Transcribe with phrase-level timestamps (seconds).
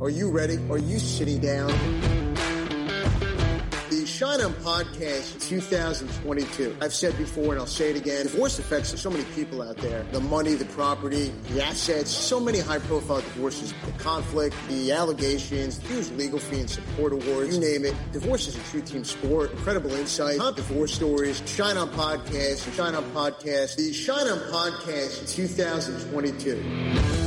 [0.00, 0.58] Are you ready?
[0.70, 1.68] Are you sitting down?
[3.90, 6.76] The Shine On Podcast 2022.
[6.80, 8.24] I've said before and I'll say it again.
[8.26, 10.02] Divorce affects so many people out there.
[10.10, 15.78] The money, the property, the assets, so many high profile divorces, the conflict, the allegations,
[15.78, 17.94] huge legal fee and support awards, you name it.
[18.12, 19.52] Divorce is a true team sport.
[19.52, 21.40] Incredible insight, top divorce stories.
[21.46, 27.23] Shine On Podcast, Shine On Podcast, the Shine On Podcast 2022.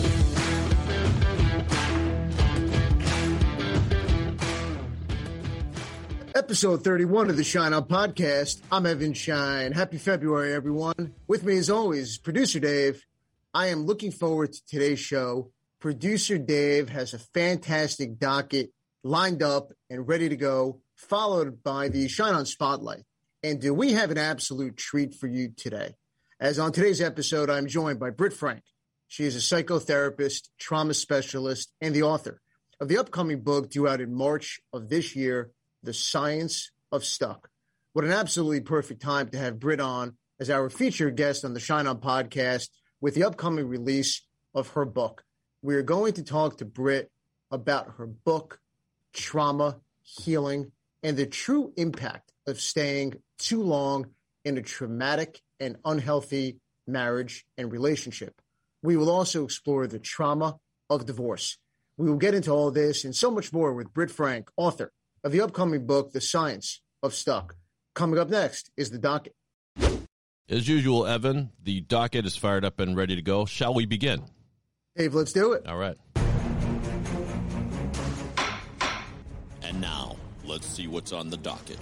[6.47, 8.61] Episode 31 of the Shine On Podcast.
[8.71, 9.73] I'm Evan Shine.
[9.73, 11.13] Happy February, everyone.
[11.27, 13.03] With me, as always, producer Dave.
[13.53, 15.51] I am looking forward to today's show.
[15.81, 18.71] Producer Dave has a fantastic docket
[19.03, 23.03] lined up and ready to go, followed by the Shine On Spotlight.
[23.43, 25.95] And do we have an absolute treat for you today?
[26.39, 28.63] As on today's episode, I'm joined by Britt Frank.
[29.09, 32.39] She is a psychotherapist, trauma specialist, and the author
[32.79, 35.51] of the upcoming book due out in March of this year,
[35.84, 37.49] the Science of Stuck.
[37.93, 41.60] What an absolutely perfect time to have Britt on as our featured guest on the
[41.60, 42.70] Shine On podcast
[43.01, 44.21] with the upcoming release
[44.54, 45.24] of her book.
[45.62, 47.12] We are going to talk to Britt
[47.51, 48.60] about her book,
[49.13, 50.71] Trauma, Healing,
[51.04, 54.07] and the true impact of staying too long
[54.46, 58.41] in a traumatic and unhealthy marriage and relationship.
[58.82, 60.57] We will also explore the trauma
[60.90, 61.57] of divorce.
[61.98, 64.91] We will get into all this and so much more with Britt Frank, author
[65.28, 67.53] of the upcoming book, The Science of Stuck.
[67.94, 69.35] Coming up next is the docket.
[70.47, 73.44] As usual, Evan, the docket is fired up and ready to go.
[73.44, 74.23] Shall we begin?
[74.95, 75.67] Dave, let's do it.
[75.67, 75.97] All right.
[79.63, 81.78] And now, let's see what's on the docket.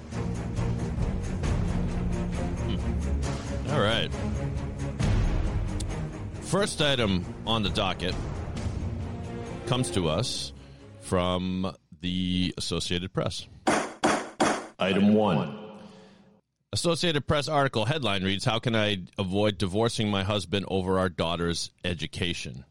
[2.65, 3.71] Hmm.
[3.71, 4.09] All right.
[6.41, 8.15] First item on the docket
[9.67, 10.51] comes to us
[11.01, 11.71] from
[12.05, 13.47] the Associated Press.
[14.77, 15.57] Item one.
[16.71, 21.71] Associated Press article headline reads How can I avoid divorcing my husband over our daughter's
[21.83, 22.63] education?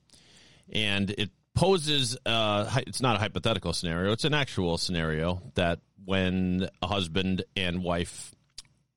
[0.73, 6.69] And it poses, uh, it's not a hypothetical scenario, it's an actual scenario that when
[6.81, 8.33] a husband and wife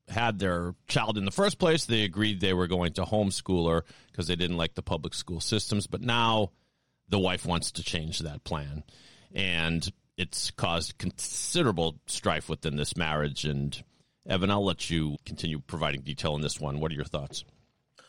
[0.08, 3.84] had their child in the first place, they agreed they were going to homeschool her
[4.12, 5.88] because they didn't like the public school systems.
[5.88, 6.52] But now
[7.10, 8.84] the wife wants to change that plan.
[9.34, 13.46] And it's caused considerable strife within this marriage.
[13.46, 13.82] And
[14.28, 16.80] Evan, I'll let you continue providing detail on this one.
[16.80, 17.46] What are your thoughts?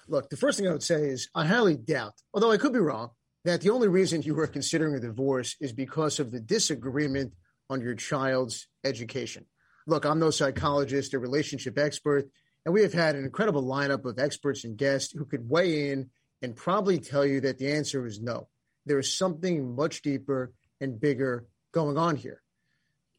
[0.09, 2.79] Look, the first thing I would say is I highly doubt, although I could be
[2.79, 3.11] wrong,
[3.45, 7.35] that the only reason you were considering a divorce is because of the disagreement
[7.71, 9.45] on your child's education.
[9.87, 12.29] Look, I'm no psychologist or relationship expert,
[12.65, 16.11] and we have had an incredible lineup of experts and guests who could weigh in
[16.43, 18.49] and probably tell you that the answer is no.
[18.87, 21.47] There is something much deeper and bigger
[21.79, 22.43] going on here.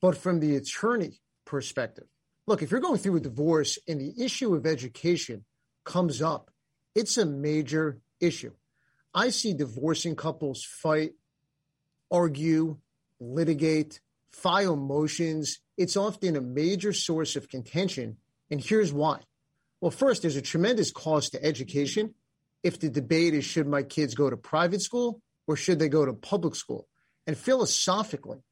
[0.01, 2.07] But from the attorney perspective,
[2.45, 5.45] look, if you're going through a divorce and the issue of education
[5.85, 6.51] comes up,
[6.93, 8.51] it's a major issue.
[9.13, 11.13] I see divorcing couples fight,
[12.11, 12.77] argue,
[13.21, 15.59] litigate, file motions.
[15.77, 18.17] It's often a major source of contention.
[18.51, 19.21] And here's why.
[19.79, 22.13] Well, first, there's a tremendous cost to education.
[22.61, 26.05] If the debate is should my kids go to private school or should they go
[26.05, 26.89] to public school?
[27.25, 28.43] And philosophically,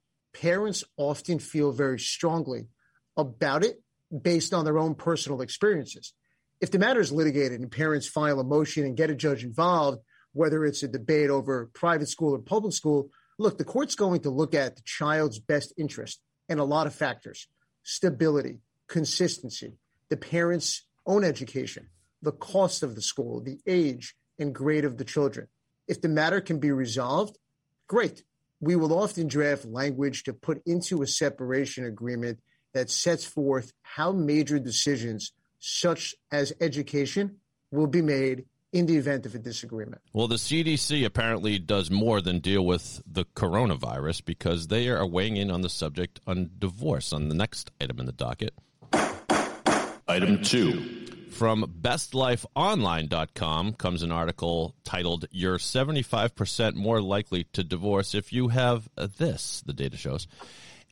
[0.42, 2.68] parents often feel very strongly
[3.16, 3.82] about it
[4.22, 6.14] based on their own personal experiences.
[6.62, 10.00] If the matter is litigated and parents file a motion and get a judge involved,
[10.34, 13.10] whether it's a debate over private school or public school,
[13.40, 16.96] look, the court's going to look at the child's best interest and a lot of
[16.96, 17.48] factors
[17.84, 19.78] stability, consistency,
[20.10, 21.88] the parent's own education,
[22.22, 25.48] the cost of the school, the age and grade of the children.
[25.88, 27.38] If the matter can be resolved,
[27.88, 28.24] great
[28.60, 32.40] we will often draft language to put into a separation agreement
[32.74, 37.38] that sets forth how major decisions, such as education,
[37.72, 40.02] will be made in the event of a disagreement.
[40.14, 45.38] Well, the CDC apparently does more than deal with the coronavirus because they are weighing
[45.38, 48.54] in on the subject on divorce on the next item in the docket.
[50.08, 51.06] Item two.
[51.38, 58.90] From bestlifeonline.com comes an article titled You're 75% more likely to divorce if you have
[59.20, 60.26] this, the data shows,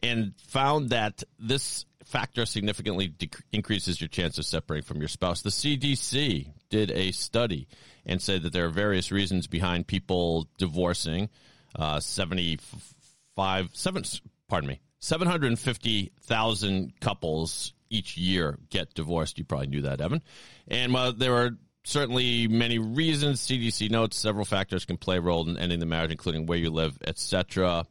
[0.03, 3.11] and found that this factor significantly
[3.51, 5.41] increases your chance of separating from your spouse.
[5.41, 7.67] The CDC did a study
[8.05, 11.29] and said that there are various reasons behind people divorcing.
[11.73, 14.03] Uh, 75, seven,
[14.47, 19.37] pardon me, 750,000 couples each year get divorced.
[19.37, 20.21] You probably knew that, Evan.
[20.67, 21.51] And while there are
[21.83, 26.11] certainly many reasons, CDC notes several factors can play a role in ending the marriage,
[26.11, 27.85] including where you live, etc.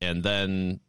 [0.00, 0.80] and then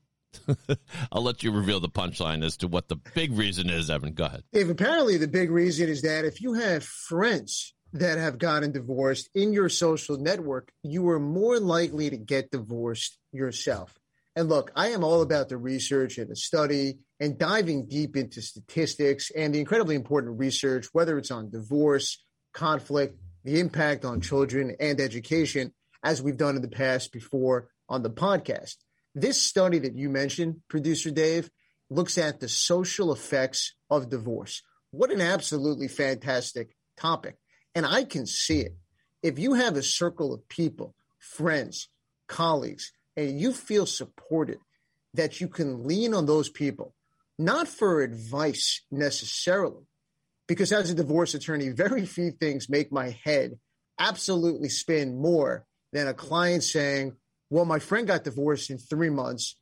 [1.11, 4.13] I'll let you reveal the punchline as to what the big reason is, Evan.
[4.13, 4.43] Go ahead.
[4.53, 9.29] Dave, apparently the big reason is that if you have friends that have gotten divorced
[9.33, 13.97] in your social network, you are more likely to get divorced yourself.
[14.35, 18.41] And look, I am all about the research and the study and diving deep into
[18.41, 22.23] statistics and the incredibly important research, whether it's on divorce,
[22.53, 25.73] conflict, the impact on children and education,
[26.03, 28.75] as we've done in the past before on the podcast.
[29.15, 31.49] This study that you mentioned, producer Dave,
[31.89, 34.61] looks at the social effects of divorce.
[34.91, 37.35] What an absolutely fantastic topic.
[37.75, 38.77] And I can see it.
[39.21, 41.89] If you have a circle of people, friends,
[42.27, 44.59] colleagues, and you feel supported,
[45.13, 46.93] that you can lean on those people,
[47.39, 49.87] not for advice necessarily,
[50.45, 53.57] because as a divorce attorney, very few things make my head
[53.97, 57.15] absolutely spin more than a client saying,
[57.49, 59.55] Well, my friend got divorced in three months.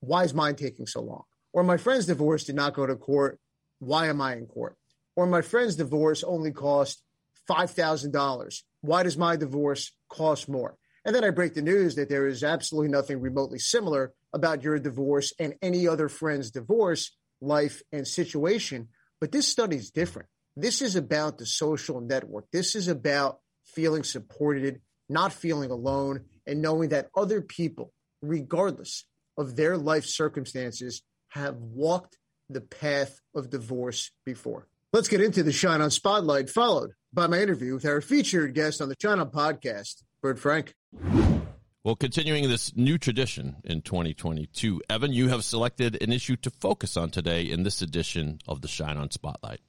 [0.00, 1.22] Why is mine taking so long?
[1.52, 3.40] Or my friend's divorce did not go to court.
[3.78, 4.76] Why am I in court?
[5.16, 7.02] Or my friend's divorce only cost
[7.48, 8.62] $5,000.
[8.82, 10.76] Why does my divorce cost more?
[11.06, 14.76] And then I break the news that there is absolutely nothing remotely similar about your
[14.80, 18.88] divorce and any other friend's divorce, life, and situation.
[19.20, 20.28] But this study is different.
[20.56, 22.46] This is about the social network.
[22.50, 29.04] This is about feeling supported, not feeling alone, and knowing that other people, regardless
[29.38, 32.18] of their life circumstances, have walked
[32.50, 34.66] the path of divorce before.
[34.92, 38.80] Let's get into the Shine On Spotlight, followed by my interview with our featured guest
[38.80, 40.74] on the Shine On podcast, Britt Frank.
[41.84, 46.96] Well, continuing this new tradition in 2022, Evan, you have selected an issue to focus
[46.96, 49.60] on today in this edition of the Shine On Spotlight.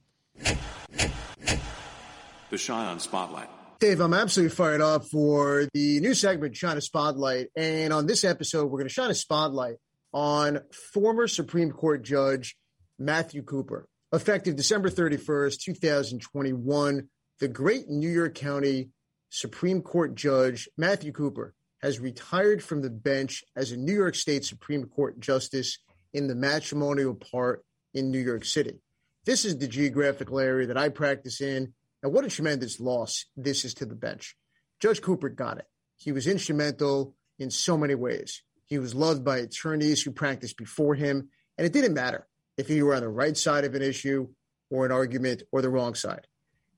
[2.50, 3.48] The Shine On Spotlight.
[3.78, 7.50] Dave, I'm absolutely fired up for the new segment, Shine a Spotlight.
[7.54, 9.76] And on this episode, we're going to shine a spotlight
[10.12, 10.60] on
[10.92, 12.56] former Supreme Court Judge
[12.98, 13.86] Matthew Cooper.
[14.12, 17.08] Effective December 31st, 2021,
[17.38, 18.88] the great New York County
[19.30, 24.44] Supreme Court Judge Matthew Cooper has retired from the bench as a New York State
[24.44, 25.78] Supreme Court Justice
[26.12, 27.64] in the matrimonial part
[27.94, 28.80] in New York City.
[29.24, 31.74] This is the geographical area that I practice in.
[32.02, 34.36] And what a tremendous loss this is to the bench.
[34.80, 35.66] Judge Cooper got it.
[35.96, 38.42] He was instrumental in so many ways.
[38.66, 42.26] He was loved by attorneys who practiced before him, and it didn't matter
[42.56, 44.28] if you were on the right side of an issue
[44.70, 46.26] or an argument or the wrong side.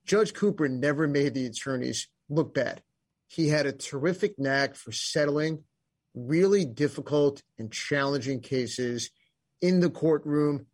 [0.06, 2.82] Judge Cooper never made the attorneys look bad.
[3.26, 5.64] He had a terrific knack for settling
[6.14, 9.10] really difficult and challenging cases
[9.60, 10.66] in the courtroom,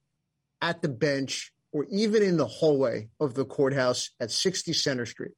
[0.62, 5.32] at the bench, or even in the hallway of the courthouse at 60 Centre Street.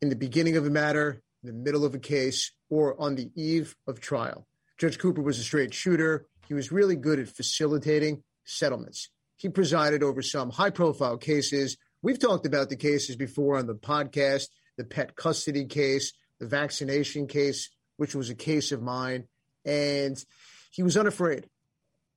[0.00, 3.30] In the beginning of a matter, in the middle of a case, or on the
[3.36, 4.46] eve of trial.
[4.78, 6.26] Judge Cooper was a straight shooter.
[6.48, 9.10] He was really good at facilitating settlements.
[9.36, 11.76] He presided over some high profile cases.
[12.02, 14.48] We've talked about the cases before on the podcast
[14.82, 19.28] the pet custody case, the vaccination case, which was a case of mine.
[19.64, 20.22] And
[20.70, 21.46] he was unafraid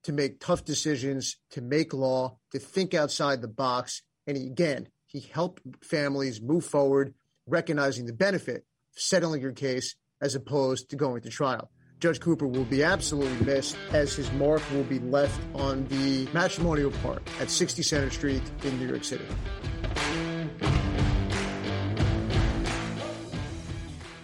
[0.04, 4.02] to make tough decisions, to make law, to think outside the box.
[4.26, 7.14] And he, again, he helped families move forward,
[7.46, 8.66] recognizing the benefit
[8.96, 11.70] of settling your case as opposed to going to trial.
[12.00, 16.92] Judge Cooper will be absolutely missed as his mark will be left on the matrimonial
[17.04, 19.26] part at 60 Centre Street in New York City.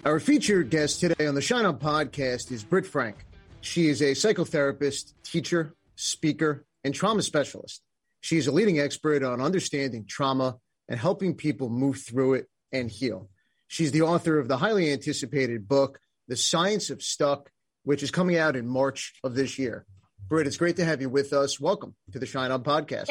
[0.04, 3.18] Our featured guest today on the Shine On podcast is Britt Frank.
[3.62, 7.84] She is a psychotherapist, teacher, speaker, and trauma specialist.
[8.20, 10.58] She is a leading expert on understanding trauma
[10.90, 13.30] and helping people move through it and heal.
[13.68, 17.52] She's the author of the highly anticipated book, The Science of Stuck,
[17.84, 19.86] which is coming out in March of this year.
[20.28, 21.60] Britt, it's great to have you with us.
[21.60, 23.06] Welcome to the Shine On podcast.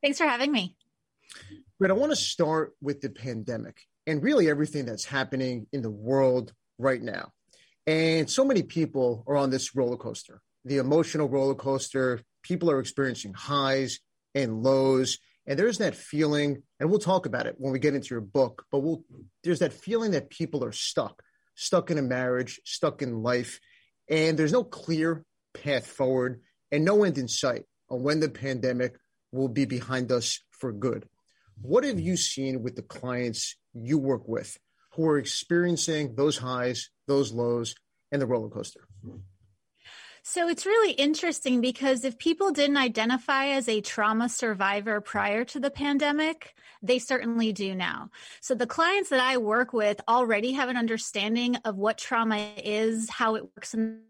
[0.00, 0.76] Thanks for having me.
[1.78, 5.90] Britt, I want to start with the pandemic and really everything that's happening in the
[5.90, 7.30] world right now.
[7.86, 12.20] And so many people are on this roller coaster, the emotional roller coaster.
[12.42, 14.00] People are experiencing highs
[14.34, 15.18] and lows.
[15.46, 18.64] And there's that feeling, and we'll talk about it when we get into your book,
[18.72, 19.04] but we'll,
[19.44, 21.22] there's that feeling that people are stuck,
[21.54, 23.60] stuck in a marriage, stuck in life,
[24.08, 25.24] and there's no clear
[25.54, 26.40] path forward
[26.72, 28.96] and no end in sight on when the pandemic
[29.30, 31.06] will be behind us for good.
[31.62, 34.58] What have you seen with the clients you work with
[34.92, 37.74] who are experiencing those highs, those lows,
[38.10, 38.86] and the roller coaster?
[40.22, 45.60] So it's really interesting because if people didn't identify as a trauma survivor prior to
[45.60, 48.10] the pandemic, they certainly do now.
[48.40, 53.08] So the clients that I work with already have an understanding of what trauma is,
[53.08, 54.02] how it works in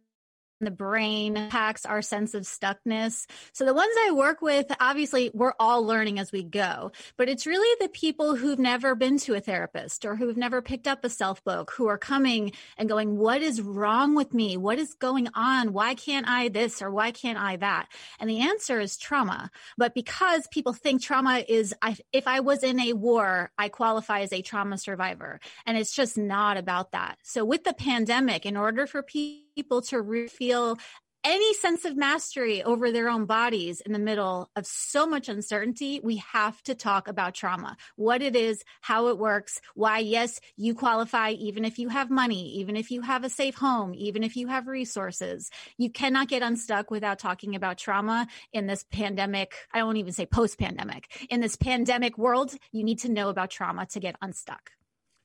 [0.61, 3.27] the brain impacts our sense of stuckness.
[3.53, 7.47] So the ones I work with, obviously, we're all learning as we go, but it's
[7.47, 11.09] really the people who've never been to a therapist or who've never picked up a
[11.09, 14.57] self book who are coming and going, What is wrong with me?
[14.57, 15.73] What is going on?
[15.73, 17.89] Why can't I this or why can't I that?
[18.19, 19.51] And the answer is trauma.
[19.79, 21.75] But because people think trauma is,
[22.13, 25.41] if I was in a war, I qualify as a trauma survivor.
[25.65, 27.19] And it's just not about that.
[27.23, 30.79] So with the pandemic, in order for people people to re- feel
[31.23, 36.01] any sense of mastery over their own bodies in the middle of so much uncertainty,
[36.03, 40.75] we have to talk about trauma, what it is, how it works, why, yes, you
[40.75, 44.37] qualify even if you have money, even if you have a safe home, even if
[44.37, 45.51] you have resources.
[45.77, 49.55] You cannot get unstuck without talking about trauma in this pandemic.
[49.73, 51.27] I won't even say post pandemic.
[51.29, 54.71] In this pandemic world, you need to know about trauma to get unstuck.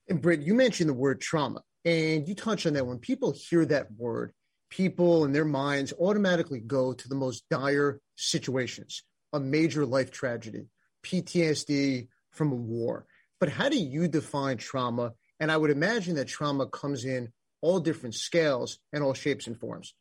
[0.07, 1.63] And Britt, you mentioned the word trauma.
[1.85, 4.33] And you touch on that when people hear that word,
[4.69, 10.65] people in their minds automatically go to the most dire situations, a major life tragedy,
[11.03, 13.05] PTSD from a war.
[13.39, 15.13] But how do you define trauma?
[15.39, 19.59] And I would imagine that trauma comes in all different scales and all shapes and
[19.59, 19.93] forms.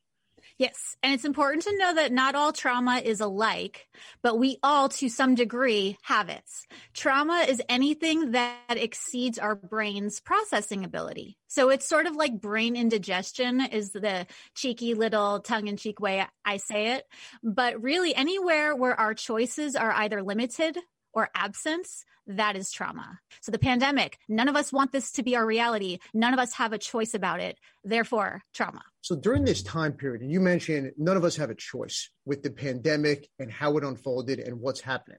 [0.56, 0.96] Yes.
[1.02, 3.88] And it's important to know that not all trauma is alike,
[4.22, 6.44] but we all, to some degree, have it.
[6.92, 11.36] Trauma is anything that exceeds our brain's processing ability.
[11.48, 16.24] So it's sort of like brain indigestion, is the cheeky little tongue in cheek way
[16.44, 17.04] I say it.
[17.42, 20.78] But really, anywhere where our choices are either limited
[21.14, 23.18] or absence, that is trauma.
[23.40, 25.98] So the pandemic, none of us want this to be our reality.
[26.12, 27.58] None of us have a choice about it.
[27.84, 28.82] Therefore, trauma.
[29.02, 32.42] So during this time period, and you mentioned none of us have a choice with
[32.42, 35.18] the pandemic and how it unfolded and what's happening.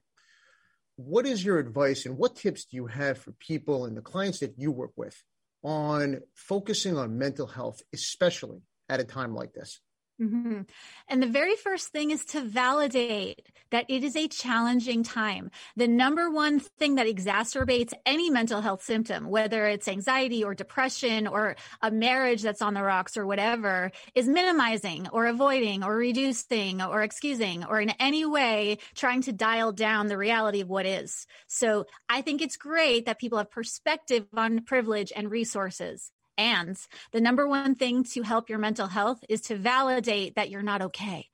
[0.97, 4.39] What is your advice and what tips do you have for people and the clients
[4.39, 5.21] that you work with
[5.63, 9.81] on focusing on mental health, especially at a time like this?
[10.21, 10.61] Mm-hmm.
[11.09, 15.51] And the very first thing is to validate that it is a challenging time.
[15.75, 21.27] The number one thing that exacerbates any mental health symptom, whether it's anxiety or depression
[21.27, 26.81] or a marriage that's on the rocks or whatever, is minimizing or avoiding or reducing
[26.81, 31.27] or excusing or in any way trying to dial down the reality of what is.
[31.47, 36.11] So I think it's great that people have perspective on privilege and resources.
[36.37, 36.77] And
[37.11, 40.81] the number one thing to help your mental health is to validate that you're not
[40.81, 41.27] okay.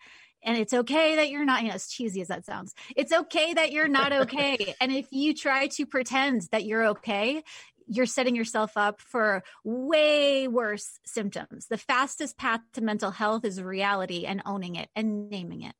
[0.44, 3.54] And it's okay that you're not, you know, as cheesy as that sounds, it's okay
[3.54, 4.76] that you're not okay.
[4.82, 7.44] and if you try to pretend that you're okay,
[7.88, 11.68] you're setting yourself up for way worse symptoms.
[11.68, 15.76] The fastest path to mental health is reality and owning it and naming it.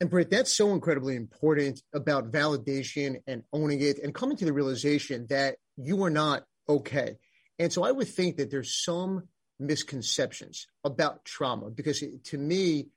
[0.00, 4.52] And Britt, that's so incredibly important about validation and owning it and coming to the
[4.52, 7.16] realization that you are not okay.
[7.58, 9.24] And so I would think that there's some
[9.58, 12.88] misconceptions about trauma because it, to me,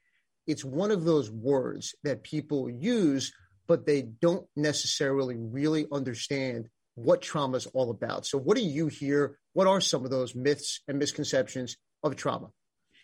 [0.48, 3.34] it's one of those words that people use,
[3.68, 8.26] but they don't necessarily really understand what trauma is all about.
[8.26, 9.38] So, what do you hear?
[9.54, 12.50] What are some of those myths and misconceptions of trauma?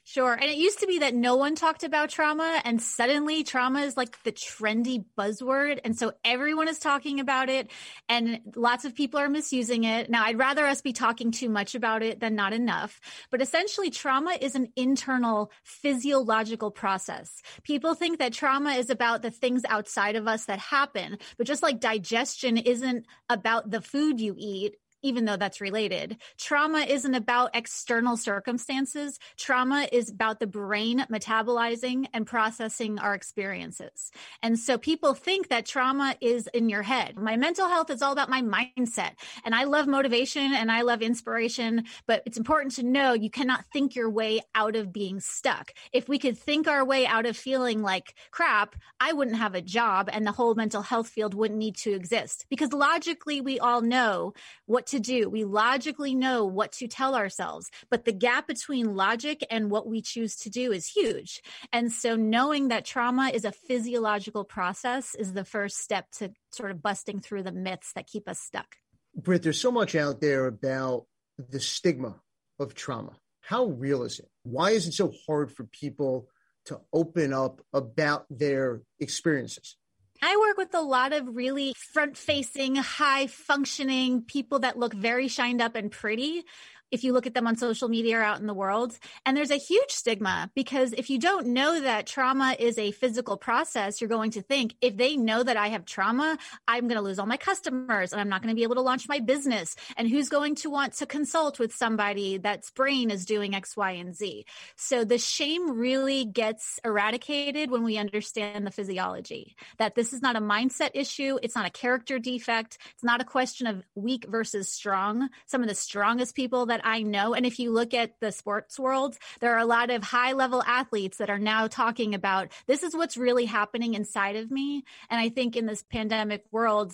[0.10, 0.32] Sure.
[0.32, 3.98] And it used to be that no one talked about trauma, and suddenly trauma is
[3.98, 5.82] like the trendy buzzword.
[5.84, 7.70] And so everyone is talking about it,
[8.08, 10.10] and lots of people are misusing it.
[10.10, 13.02] Now, I'd rather us be talking too much about it than not enough.
[13.32, 17.42] But essentially, trauma is an internal physiological process.
[17.64, 21.62] People think that trauma is about the things outside of us that happen, but just
[21.62, 26.18] like digestion isn't about the food you eat, even though that's related.
[26.38, 29.20] Trauma isn't about external circumstances.
[29.38, 34.12] Trauma is about the brain metabolizing and processing our experiences.
[34.42, 37.18] And so people think that trauma is in your head.
[37.18, 39.12] My mental health is all about my mindset.
[39.46, 43.66] And I love motivation and I love inspiration, but it's important to know you cannot
[43.72, 45.74] think your way out of being stuck.
[45.92, 49.62] If we could think our way out of feeling like crap, I wouldn't have a
[49.62, 53.82] job and the whole mental health field wouldn't need to exist because logically we all
[53.82, 54.34] know
[54.66, 55.30] what to do.
[55.30, 60.02] We logically know what to tell ourselves, but the gap between logic and what we
[60.02, 61.42] choose to do is huge.
[61.72, 66.72] And so knowing that trauma is a physiological process is the first step to sort
[66.72, 68.76] of busting through the myths that keep us stuck.
[69.16, 71.06] Britt, there's so much out there about
[71.38, 72.16] the stigma
[72.60, 73.14] of trauma.
[73.42, 74.30] How real is it?
[74.44, 76.28] Why is it so hard for people
[76.66, 79.76] to open up about their experiences?
[80.22, 85.28] I work with a lot of really front facing, high functioning people that look very
[85.28, 86.44] shined up and pretty.
[86.92, 88.98] If you look at them on social media or out in the world.
[89.26, 93.38] And there's a huge stigma because if you don't know that trauma is a physical
[93.38, 97.02] process, you're going to think if they know that I have trauma, I'm going to
[97.02, 99.76] lose all my customers and I'm not going to be able to launch my business.
[99.96, 103.92] And who's going to want to consult with somebody that's brain is doing X, Y,
[103.92, 104.46] and Z?
[104.76, 110.36] So the shame really gets eradicated when we understand the physiology that this is not
[110.36, 111.38] a mindset issue.
[111.42, 112.78] It's not a character defect.
[112.94, 115.30] It's not a question of weak versus strong.
[115.46, 117.34] Some of the strongest people that that I know.
[117.34, 120.62] And if you look at the sports world, there are a lot of high level
[120.64, 124.84] athletes that are now talking about this is what's really happening inside of me.
[125.10, 126.94] And I think in this pandemic world,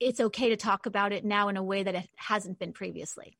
[0.00, 3.38] it's okay to talk about it now in a way that it hasn't been previously.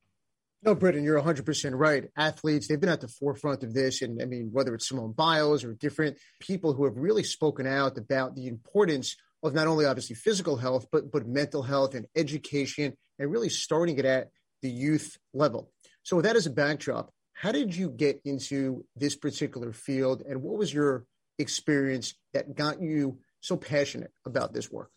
[0.63, 2.05] No, Britton, you're 100% right.
[2.17, 4.01] Athletes, they've been at the forefront of this.
[4.01, 7.99] And I mean, whether it's Simone Biles or different people who have really spoken out
[7.99, 12.97] about the importance of not only obviously physical health, but, but mental health and education
[13.19, 14.29] and really starting it at
[14.63, 15.71] the youth level.
[16.03, 20.43] So, with that as a backdrop, how did you get into this particular field, and
[20.43, 21.05] what was your
[21.39, 24.91] experience that got you so passionate about this work?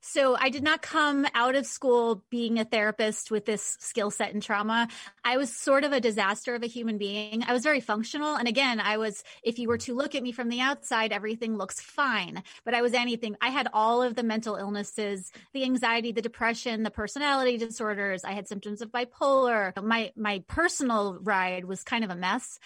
[0.00, 4.32] So I did not come out of school being a therapist with this skill set
[4.32, 4.88] in trauma.
[5.24, 7.42] I was sort of a disaster of a human being.
[7.42, 8.36] I was very functional.
[8.36, 11.56] And again, I was, if you were to look at me from the outside, everything
[11.56, 13.36] looks fine, but I was anything.
[13.40, 18.24] I had all of the mental illnesses, the anxiety, the depression, the personality disorders.
[18.24, 19.72] I had symptoms of bipolar.
[19.82, 22.58] My, my personal ride was kind of a mess.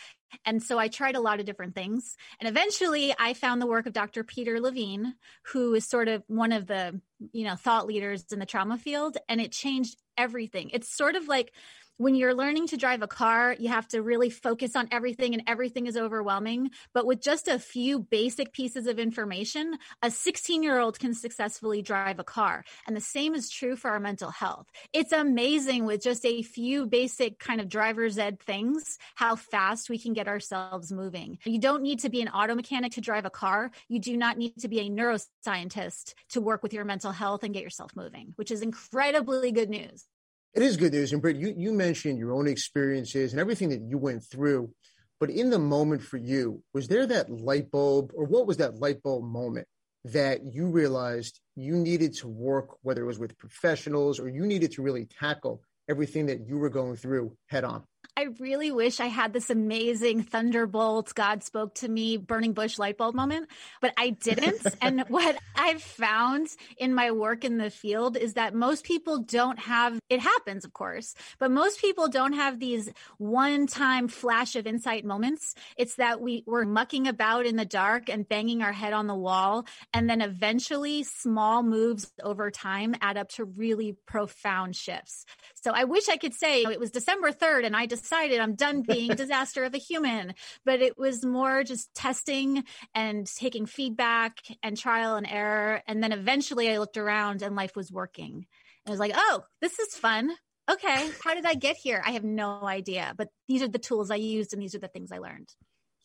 [0.45, 2.17] And so I tried a lot of different things.
[2.41, 4.25] And eventually I found the work of Dr.
[4.25, 5.15] Peter Levine,
[5.53, 7.01] who is sort of one of the,
[7.33, 9.17] you know, thought leaders in the trauma field.
[9.29, 10.71] And it changed everything.
[10.71, 11.53] It's sort of like
[11.97, 15.43] when you're learning to drive a car, you have to really focus on everything and
[15.47, 16.71] everything is overwhelming.
[16.95, 21.83] But with just a few basic pieces of information, a 16 year old can successfully
[21.83, 22.65] drive a car.
[22.87, 24.67] And the same is true for our mental health.
[24.93, 29.99] It's amazing with just a few basic kind of driver's ed things, how fast we
[29.99, 31.39] can get ourselves moving.
[31.45, 33.71] You don't need to be an auto mechanic to drive a car.
[33.89, 37.55] You do not need to be a neuroscientist to work with your mental health and
[37.55, 40.05] get yourself moving, which is incredibly good news.
[40.55, 41.13] It is good news.
[41.13, 44.71] And Britt, you, you mentioned your own experiences and everything that you went through.
[45.19, 48.79] But in the moment for you, was there that light bulb, or what was that
[48.79, 49.67] light bulb moment
[50.05, 54.73] that you realized you needed to work, whether it was with professionals or you needed
[54.73, 57.85] to really tackle everything that you were going through head on?
[58.17, 62.99] I really wish I had this amazing thunderbolt, God spoke to me, burning bush light
[62.99, 63.49] bulb moment,
[63.81, 64.67] but I didn't.
[64.83, 69.59] and what I've found in my work in the field is that most people don't
[69.61, 74.67] have, it happens, of course, but most people don't have these one time flash of
[74.67, 75.55] insight moments.
[75.79, 79.15] It's that we, we're mucking about in the dark and banging our head on the
[79.15, 79.65] wall.
[79.95, 85.25] And then eventually small moves over time add up to really profound shifts.
[85.55, 88.83] So I wish I could say it was December 3rd and I decided I'm done
[88.83, 90.35] being disaster of a human.
[90.65, 95.83] But it was more just testing and taking feedback and trial and error.
[95.87, 98.35] And then eventually I looked around and life was working.
[98.35, 100.31] And I was like, oh, this is fun.
[100.71, 102.03] Okay, how did I get here?
[102.07, 103.15] I have no idea.
[103.17, 105.49] But these are the tools I used and these are the things I learned.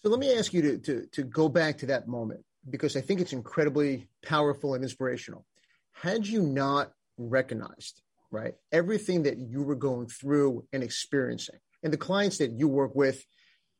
[0.01, 3.01] So let me ask you to, to, to go back to that moment because I
[3.01, 5.45] think it's incredibly powerful and inspirational.
[5.93, 11.97] Had you not recognized, right, everything that you were going through and experiencing, and the
[11.97, 13.23] clients that you work with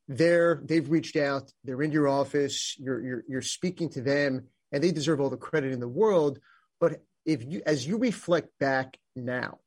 [0.08, 4.84] they're they've reached out they're in your office you're you're, you're speaking to them and
[4.84, 6.40] they deserve all the credit in the world.
[6.80, 9.60] But if you as you reflect back now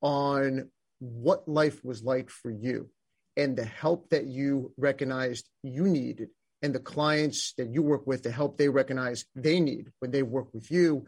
[0.00, 2.90] on what life was like for you
[3.36, 6.28] and the help that you recognized you needed
[6.62, 10.22] and the clients that you work with the help they recognize they need when they
[10.22, 11.06] work with you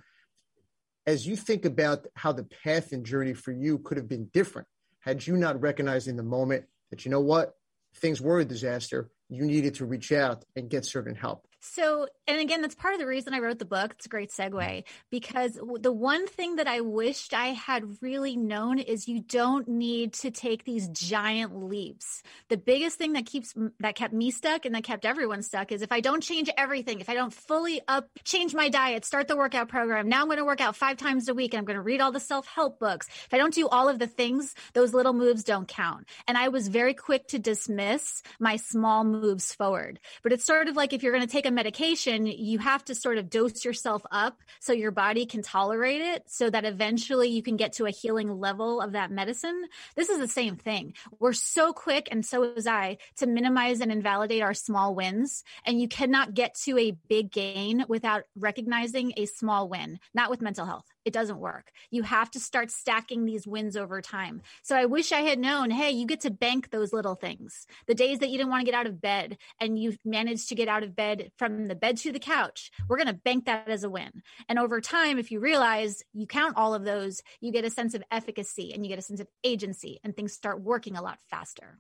[1.06, 4.68] as you think about how the path and journey for you could have been different
[5.08, 7.56] had you not recognized in the moment that, you know what,
[7.96, 11.46] things were a disaster, you needed to reach out and get certain help.
[11.60, 13.94] So, and again, that's part of the reason I wrote the book.
[13.96, 14.80] It's a great segue mm-hmm.
[15.10, 20.12] because the one thing that I wished I had really known is you don't need
[20.14, 22.22] to take these giant leaps.
[22.48, 25.82] The biggest thing that keeps that kept me stuck and that kept everyone stuck is
[25.82, 29.36] if I don't change everything, if I don't fully up change my diet, start the
[29.36, 30.08] workout program.
[30.08, 32.00] Now I'm going to work out 5 times a week and I'm going to read
[32.00, 33.08] all the self-help books.
[33.08, 36.06] If I don't do all of the things, those little moves don't count.
[36.28, 40.00] And I was very quick to dismiss my small moves forward.
[40.22, 42.94] But it's sort of like if you're going to take a medication, you have to
[42.94, 47.42] sort of dose yourself up so your body can tolerate it so that eventually you
[47.42, 49.64] can get to a healing level of that medicine.
[49.96, 50.94] This is the same thing.
[51.18, 55.44] We're so quick, and so was I, to minimize and invalidate our small wins.
[55.64, 60.42] And you cannot get to a big gain without recognizing a small win, not with
[60.42, 61.72] mental health it doesn't work.
[61.90, 64.42] You have to start stacking these wins over time.
[64.62, 67.66] So I wish I had known, hey, you get to bank those little things.
[67.86, 70.54] The days that you didn't want to get out of bed and you managed to
[70.54, 73.68] get out of bed from the bed to the couch, we're going to bank that
[73.68, 74.22] as a win.
[74.50, 77.94] And over time, if you realize you count all of those, you get a sense
[77.94, 81.18] of efficacy and you get a sense of agency and things start working a lot
[81.30, 81.78] faster.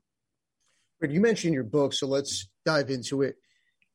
[1.06, 3.36] You mentioned your book, so let's dive into it.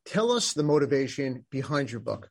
[0.06, 2.30] Tell us the motivation behind your book.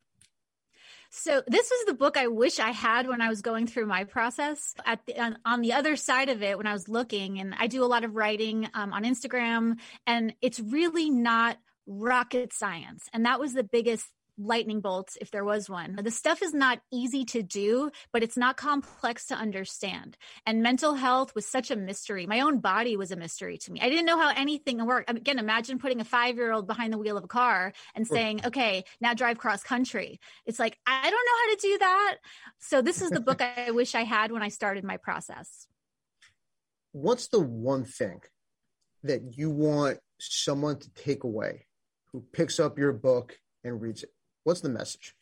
[1.15, 4.03] So this was the book I wish I had when I was going through my
[4.03, 4.73] process.
[4.83, 7.67] At the, on, on, the other side of it, when I was looking, and I
[7.67, 13.27] do a lot of writing um, on Instagram, and it's really not rocket science, and
[13.27, 15.99] that was the biggest lightning bolts if there was one.
[16.01, 20.17] The stuff is not easy to do, but it's not complex to understand.
[20.45, 22.25] And mental health was such a mystery.
[22.25, 23.79] My own body was a mystery to me.
[23.81, 25.09] I didn't know how anything worked.
[25.09, 28.41] Again, imagine putting a five year old behind the wheel of a car and saying,
[28.45, 30.19] okay, now drive cross country.
[30.45, 32.15] It's like, I don't know how to do that.
[32.59, 35.67] So, this is the book I wish I had when I started my process.
[36.91, 38.21] What's the one thing
[39.03, 41.65] that you want someone to take away
[42.11, 44.11] who picks up your book and reads it?
[44.43, 45.15] What's the message?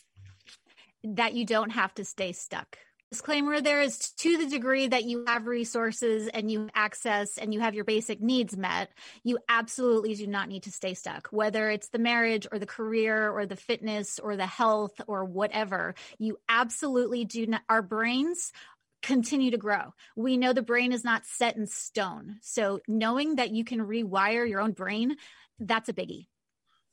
[1.04, 2.78] That you don't have to stay stuck.
[3.12, 7.60] Disclaimer there is to the degree that you have resources and you access and you
[7.60, 8.90] have your basic needs met,
[9.24, 11.28] you absolutely do not need to stay stuck.
[11.28, 15.94] Whether it's the marriage or the career or the fitness or the health or whatever,
[16.20, 17.64] you absolutely do not.
[17.68, 18.54] Our brains
[19.02, 19.94] continue to grow.
[20.16, 22.38] We know the brain is not set in stone.
[22.42, 25.18] So knowing that you can rewire your own brain,
[25.60, 26.28] that's a biggie.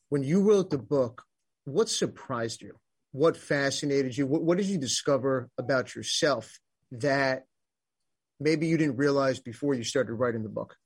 [0.08, 1.27] When you wrote the book,
[1.68, 2.74] what surprised you?
[3.12, 4.26] What fascinated you?
[4.26, 6.58] What, what did you discover about yourself
[6.92, 7.44] that
[8.40, 10.76] maybe you didn't realize before you started writing the book?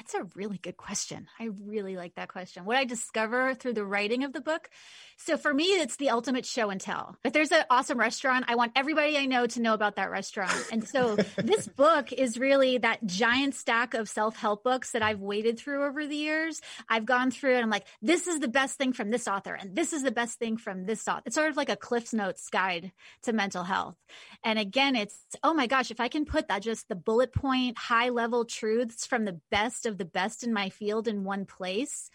[0.00, 1.26] That's a really good question.
[1.38, 2.64] I really like that question.
[2.64, 4.70] What I discover through the writing of the book.
[5.18, 7.16] So for me, it's the ultimate show and tell.
[7.22, 10.56] If there's an awesome restaurant, I want everybody I know to know about that restaurant.
[10.72, 15.20] And so this book is really that giant stack of self help books that I've
[15.20, 16.62] waded through over the years.
[16.88, 19.76] I've gone through and I'm like, this is the best thing from this author, and
[19.76, 21.24] this is the best thing from this author.
[21.26, 22.92] It's sort of like a Cliff's Notes guide
[23.24, 23.96] to mental health.
[24.42, 27.76] And again, it's, oh my gosh, if I can put that just the bullet point,
[27.76, 32.10] high level truths from the best of the best in my field in one place,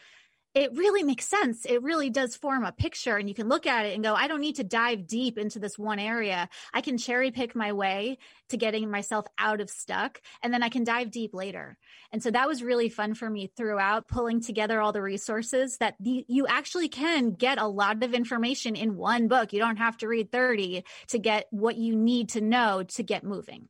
[0.55, 1.65] it really makes sense.
[1.65, 4.29] It really does form a picture, and you can look at it and go, I
[4.29, 6.47] don't need to dive deep into this one area.
[6.73, 8.17] I can cherry pick my way
[8.49, 11.77] to getting myself out of stuck, and then I can dive deep later.
[12.13, 15.95] And so that was really fun for me throughout pulling together all the resources that
[15.99, 19.51] the, you actually can get a lot of information in one book.
[19.51, 23.25] You don't have to read 30 to get what you need to know to get
[23.25, 23.67] moving.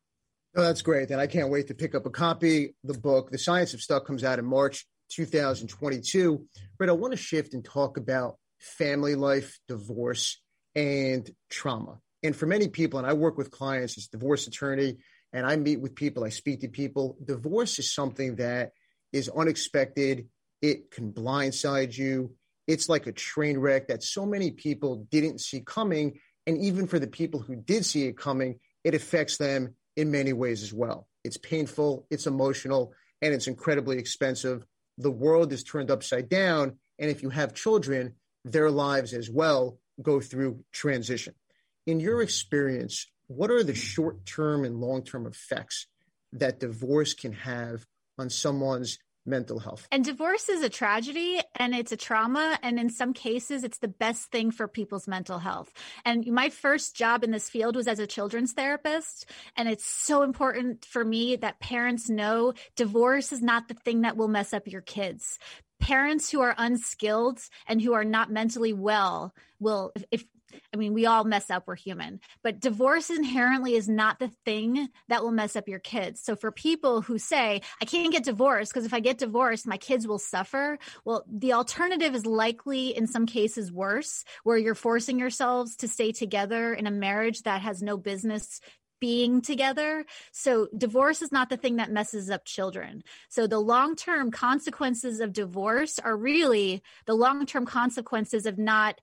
[0.58, 1.10] Oh, that's great.
[1.10, 2.74] And I can't wait to pick up a copy.
[2.82, 6.46] The book, The Science of Stuck, comes out in March 2022.
[6.78, 10.40] But I want to shift and talk about family life, divorce,
[10.74, 11.98] and trauma.
[12.22, 14.96] And for many people, and I work with clients as divorce attorney,
[15.30, 17.18] and I meet with people, I speak to people.
[17.22, 18.70] Divorce is something that
[19.12, 20.26] is unexpected.
[20.62, 22.34] It can blindside you.
[22.66, 26.18] It's like a train wreck that so many people didn't see coming.
[26.46, 30.32] And even for the people who did see it coming, it affects them in many
[30.32, 31.08] ways as well.
[31.24, 34.64] It's painful, it's emotional, and it's incredibly expensive.
[34.98, 36.78] The world is turned upside down.
[36.98, 41.34] And if you have children, their lives as well go through transition.
[41.86, 45.86] In your experience, what are the short term and long term effects
[46.32, 47.86] that divorce can have
[48.18, 49.86] on someone's mental health.
[49.90, 52.58] And divorce is a tragedy and it's a trauma.
[52.62, 55.72] And in some cases, it's the best thing for people's mental health.
[56.04, 59.26] And my first job in this field was as a children's therapist.
[59.56, 64.16] And it's so important for me that parents know divorce is not the thing that
[64.16, 65.38] will mess up your kids
[65.78, 70.24] parents who are unskilled and who are not mentally well will if
[70.72, 74.88] I mean, we all mess up, we're human, but divorce inherently is not the thing
[75.08, 76.20] that will mess up your kids.
[76.22, 79.76] So for people who say, I can't get divorced because if I get divorced, my
[79.76, 80.78] kids will suffer.
[81.04, 86.12] Well, the alternative is likely in some cases worse, where you're forcing yourselves to stay
[86.12, 88.60] together in a marriage that has no business
[89.00, 90.04] being together.
[90.32, 93.02] So divorce is not the thing that messes up children.
[93.28, 99.00] So the long-term consequences of divorce are really the long-term consequences of not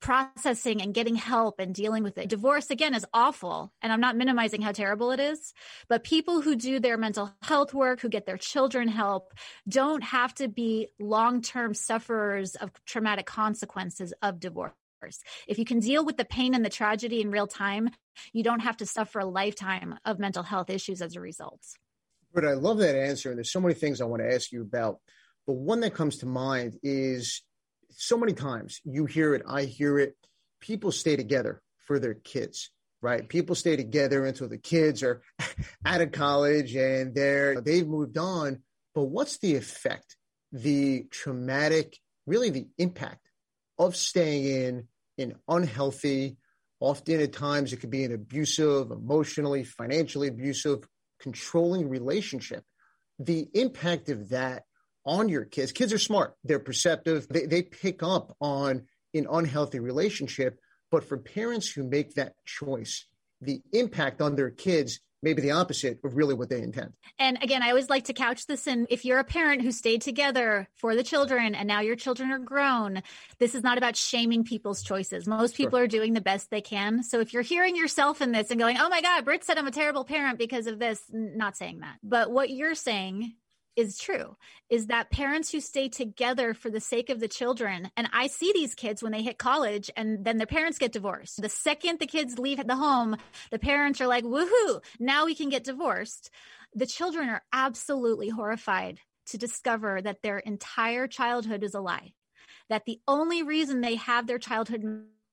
[0.00, 2.28] processing and getting help and dealing with it.
[2.28, 3.72] Divorce, again, is awful.
[3.82, 5.52] And I'm not minimizing how terrible it is.
[5.88, 9.32] But people who do their mental health work, who get their children help,
[9.68, 14.72] don't have to be long term sufferers of traumatic consequences of divorce.
[15.46, 17.90] If you can deal with the pain and the tragedy in real time,
[18.32, 21.60] you don't have to suffer a lifetime of mental health issues as a result.
[22.34, 23.30] But I love that answer.
[23.30, 24.98] And there's so many things I want to ask you about.
[25.46, 27.42] But one that comes to mind is
[27.90, 30.14] so many times you hear it, I hear it.
[30.60, 32.70] People stay together for their kids.
[33.00, 33.28] right?
[33.28, 35.22] People stay together until the kids are
[35.86, 38.62] out of college and they're they've moved on.
[38.94, 40.16] But what's the effect,
[40.52, 41.96] the traumatic,
[42.26, 43.28] really the impact
[43.78, 44.88] of staying in
[45.24, 46.36] an unhealthy,
[46.80, 50.80] often at times it could be an abusive, emotionally, financially abusive,
[51.20, 52.64] controlling relationship.
[53.18, 54.64] The impact of that
[55.04, 55.72] on your kids.
[55.72, 56.34] Kids are smart.
[56.44, 57.26] They're perceptive.
[57.28, 60.58] They, they pick up on an unhealthy relationship.
[60.90, 63.06] But for parents who make that choice,
[63.40, 66.92] the impact on their kids maybe the opposite of really what they intend.
[67.18, 70.02] And again, I always like to couch this in if you're a parent who stayed
[70.02, 73.02] together for the children and now your children are grown,
[73.38, 75.26] this is not about shaming people's choices.
[75.26, 75.84] Most people sure.
[75.84, 77.02] are doing the best they can.
[77.02, 79.66] So if you're hearing yourself in this and going, oh my God, Britt said I'm
[79.66, 81.96] a terrible parent because of this, not saying that.
[82.02, 83.34] But what you're saying
[83.78, 84.36] is true
[84.68, 88.50] is that parents who stay together for the sake of the children and i see
[88.52, 92.06] these kids when they hit college and then their parents get divorced the second the
[92.06, 93.16] kids leave the home
[93.52, 96.30] the parents are like woohoo now we can get divorced
[96.74, 102.12] the children are absolutely horrified to discover that their entire childhood is a lie
[102.68, 104.82] that the only reason they have their childhood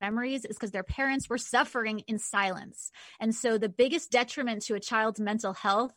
[0.01, 2.91] memories is because their parents were suffering in silence.
[3.19, 5.93] And so the biggest detriment to a child's mental health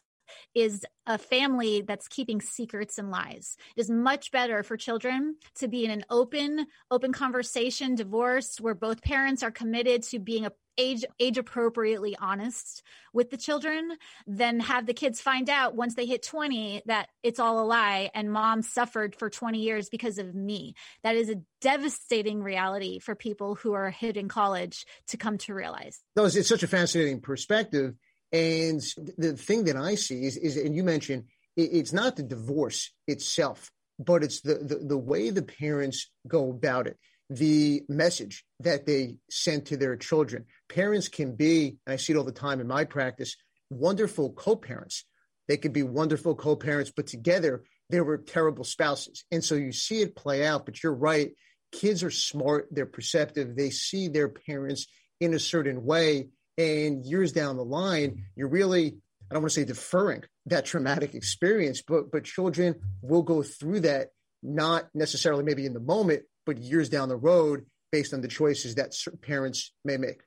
[0.54, 3.56] is a family that's keeping secrets and lies.
[3.76, 8.74] It is much better for children to be in an open, open conversation, divorce, where
[8.74, 14.60] both parents are committed to being a age age appropriately honest with the children than
[14.60, 18.32] have the kids find out once they hit 20 that it's all a lie and
[18.32, 20.74] mom suffered for 20 years because of me.
[21.02, 26.00] That is a devastating reality for people who are hitting college to come to realize.
[26.16, 27.94] No it's, it's such a fascinating perspective
[28.32, 28.80] and
[29.16, 31.24] the thing that I see is, is and you mentioned,
[31.56, 36.50] it, it's not the divorce itself, but it's the, the, the way the parents go
[36.50, 36.98] about it,
[37.30, 40.44] the message that they send to their children.
[40.68, 43.36] Parents can be, and I see it all the time in my practice,
[43.70, 45.04] wonderful co-parents.
[45.46, 49.24] They could be wonderful co-parents, but together they were terrible spouses.
[49.30, 51.30] And so you see it play out, but you're right.
[51.72, 54.86] Kids are smart, they're perceptive, they see their parents
[55.20, 58.98] in a certain way and years down the line, you're really,
[59.30, 63.80] I don't want to say deferring that traumatic experience, but but children will go through
[63.80, 64.08] that,
[64.42, 68.74] not necessarily maybe in the moment, but years down the road based on the choices
[68.74, 68.92] that
[69.22, 70.20] parents may make.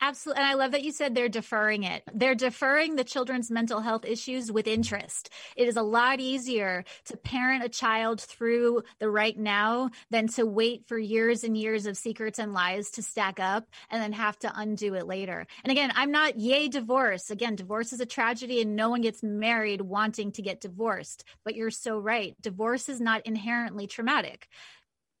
[0.00, 0.42] Absolutely.
[0.42, 2.02] And I love that you said they're deferring it.
[2.12, 5.30] They're deferring the children's mental health issues with interest.
[5.56, 10.44] It is a lot easier to parent a child through the right now than to
[10.44, 14.38] wait for years and years of secrets and lies to stack up and then have
[14.40, 15.46] to undo it later.
[15.64, 17.30] And again, I'm not yay divorce.
[17.30, 21.24] Again, divorce is a tragedy and no one gets married wanting to get divorced.
[21.44, 22.36] But you're so right.
[22.42, 24.48] Divorce is not inherently traumatic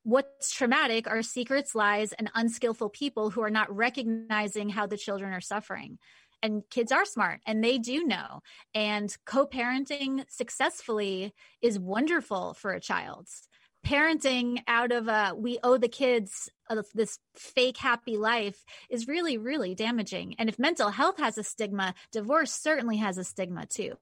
[0.04, 5.32] what's traumatic are secrets, lies, and unskillful people who are not recognizing how the children
[5.32, 5.98] are suffering.
[6.42, 8.40] And kids are smart and they do know.
[8.74, 13.28] And co parenting successfully is wonderful for a child
[13.84, 19.36] parenting out of a we owe the kids uh, this fake happy life is really
[19.36, 20.34] really damaging.
[20.38, 23.92] And if mental health has a stigma divorce certainly has a stigma too.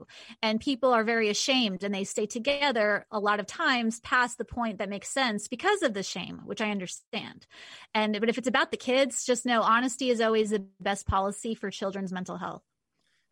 [0.40, 4.44] And people are very ashamed and they stay together a lot of times past the
[4.44, 7.46] point that makes sense because of the shame which i understand.
[7.92, 11.54] And but if it's about the kids just know honesty is always the best policy
[11.54, 12.62] for children's mental health.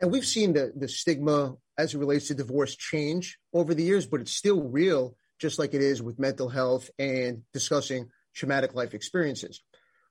[0.01, 4.07] And we've seen the the stigma as it relates to divorce change over the years
[4.07, 8.95] but it's still real just like it is with mental health and discussing traumatic life
[8.95, 9.61] experiences.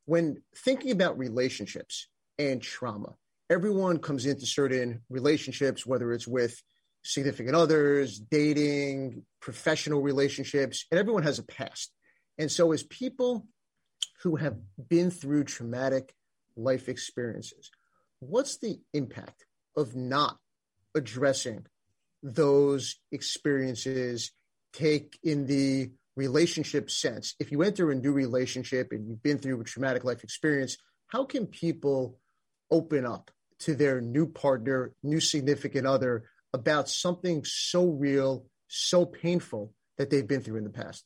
[0.06, 3.13] When thinking about relationships and trauma,
[3.50, 6.62] everyone comes into certain relationships, whether it's with
[7.04, 11.94] significant others, dating, professional relationships, and everyone has a past.
[12.38, 13.46] And so, as people
[14.24, 14.58] who have
[14.89, 16.13] been through traumatic
[16.56, 17.70] life experiences,
[18.20, 19.46] what's the impact
[19.78, 20.38] of not
[20.96, 21.65] addressing
[22.22, 24.32] those experiences
[24.74, 29.60] take in the relationship sense, if you enter a new relationship and you've been through
[29.62, 30.78] a traumatic life experience,
[31.08, 32.20] how can people
[32.70, 39.74] open up to their new partner, new significant other about something so real, so painful
[39.98, 41.04] that they've been through in the past?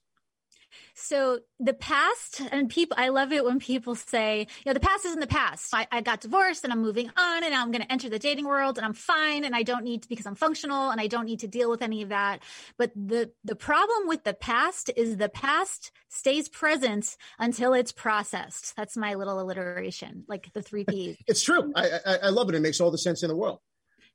[0.94, 5.06] So the past, and people, I love it when people say, you know, the past
[5.06, 5.74] is in the past.
[5.74, 8.46] I, I got divorced and I'm moving on and I'm going to enter the dating
[8.46, 11.26] world and I'm fine and I don't need to because I'm functional and I don't
[11.26, 12.44] need to deal with any of that.
[12.78, 18.76] But the the problem with the past is the past stays present until it's processed.
[18.76, 21.18] That's my little alliteration, like the three P's.
[21.28, 21.72] It's true.
[21.76, 22.56] I, I, I love it.
[22.56, 23.60] It makes all the sense in the world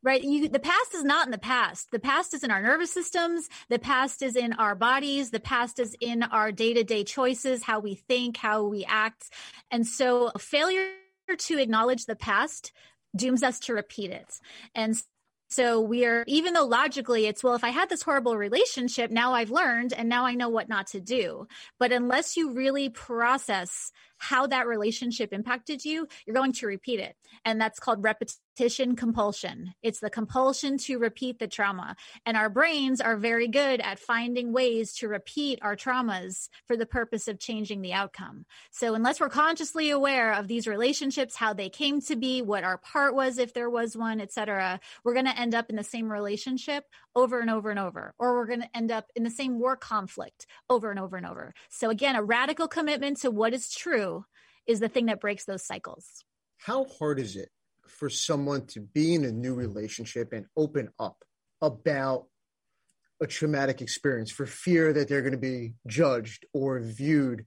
[0.03, 0.23] right?
[0.23, 1.91] You the past is not in the past.
[1.91, 3.49] The past is in our nervous systems.
[3.69, 5.31] The past is in our bodies.
[5.31, 9.31] The past is in our day-to-day choices how we think how we act.
[9.71, 10.89] And so failure
[11.37, 12.73] to acknowledge the past
[13.17, 14.33] dooms us to repeat it.
[14.75, 15.01] And
[15.51, 19.33] so we are, even though logically it's, well, if I had this horrible relationship, now
[19.33, 21.49] I've learned and now I know what not to do.
[21.79, 27.17] But unless you really process how that relationship impacted you, you're going to repeat it.
[27.45, 29.75] And that's called repetition compulsion.
[29.83, 31.97] It's the compulsion to repeat the trauma.
[32.27, 36.87] And our brains are very good at finding ways to repeat our traumas for the
[36.87, 38.45] purpose of changing the outcome.
[38.71, 42.79] So unless we're consciously aware of these relationships, how they came to be, what our
[42.79, 46.11] part was if there was one, etc., we're going to end up in the same
[46.11, 49.59] relationship over and over and over, or we're going to end up in the same
[49.59, 51.55] war conflict over and over and over.
[51.69, 54.08] So again, a radical commitment to what is true
[54.69, 56.25] is the thing that breaks those cycles.
[56.59, 57.49] How hard is it
[57.87, 61.25] for someone to be in a new relationship and open up
[61.61, 62.27] about
[63.21, 67.45] a traumatic experience for fear that they're going to be judged or viewed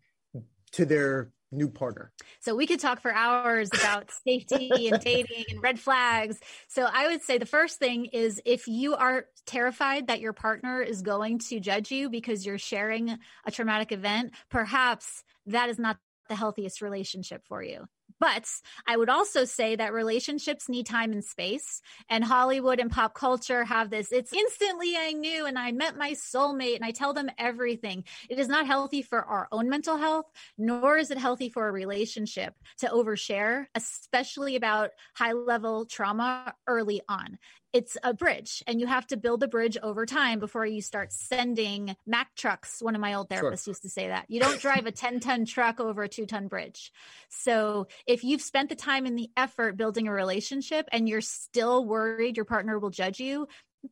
[0.73, 2.11] to their new partner.
[2.39, 6.39] So we could talk for hours about safety and dating and red flags.
[6.69, 10.81] So I would say the first thing is if you are terrified that your partner
[10.81, 15.97] is going to judge you because you're sharing a traumatic event, perhaps that is not
[16.31, 17.85] the healthiest relationship for you.
[18.21, 18.47] But
[18.87, 21.81] I would also say that relationships need time and space.
[22.07, 26.11] And Hollywood and pop culture have this it's instantly I knew and I met my
[26.11, 28.05] soulmate and I tell them everything.
[28.29, 31.71] It is not healthy for our own mental health, nor is it healthy for a
[31.71, 37.39] relationship to overshare, especially about high level trauma early on
[37.73, 41.11] it's a bridge and you have to build a bridge over time before you start
[41.11, 42.81] sending Mack trucks.
[42.81, 43.71] One of my old therapists sure.
[43.71, 44.25] used to say that.
[44.27, 46.91] You don't drive a 10 ton truck over a two ton bridge.
[47.29, 51.85] So if you've spent the time and the effort building a relationship and you're still
[51.85, 53.47] worried your partner will judge you,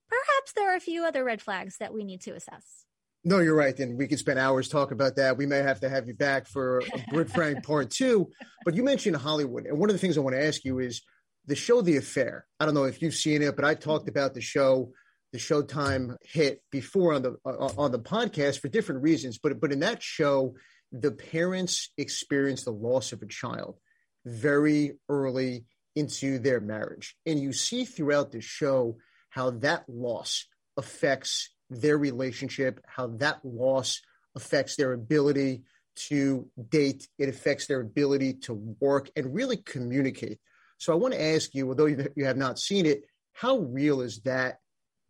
[0.08, 2.86] perhaps there are a few other red flags that we need to assess.
[3.26, 3.78] No, you're right.
[3.80, 5.38] And we could spend hours talking about that.
[5.38, 8.30] We may have to have you back for Britt Frank part two.
[8.64, 9.66] But you mentioned Hollywood.
[9.66, 11.02] And one of the things I want to ask you is
[11.50, 12.46] the show The Affair.
[12.60, 14.18] I don't know if you've seen it, but I talked mm-hmm.
[14.18, 14.92] about the show,
[15.34, 19.40] the Showtime hit before on the uh, on the podcast for different reasons.
[19.40, 20.54] But but in that show,
[20.92, 23.78] the parents experience the loss of a child
[24.26, 28.98] very early into their marriage, and you see throughout the show
[29.30, 30.46] how that loss
[30.78, 34.02] affects their relationship, how that loss
[34.36, 35.64] affects their ability
[35.96, 40.40] to date, it affects their ability to work and really communicate.
[40.80, 44.22] So I want to ask you, although you have not seen it, how real is
[44.22, 44.58] that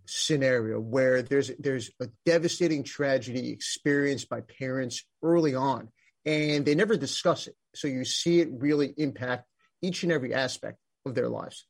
[0.06, 5.88] scenario where there's there's a devastating tragedy experienced by parents early on
[6.26, 7.56] and they never discuss it.
[7.76, 9.46] So you see it really impact
[9.82, 11.66] each and every aspect of their lives.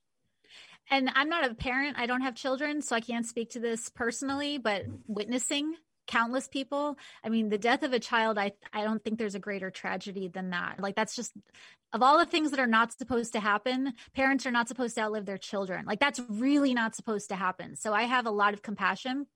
[0.90, 3.90] And I'm not a parent, I don't have children, so I can't speak to this
[3.90, 5.76] personally, but witnessing
[6.10, 6.98] countless people.
[7.24, 10.28] I mean, the death of a child, I I don't think there's a greater tragedy
[10.28, 10.80] than that.
[10.80, 11.32] Like that's just
[11.94, 15.02] of all the things that are not supposed to happen, parents are not supposed to
[15.02, 15.86] outlive their children.
[15.86, 17.76] Like that's really not supposed to happen.
[17.76, 19.28] So I have a lot of compassion